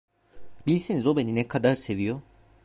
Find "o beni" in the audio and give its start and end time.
1.07-1.35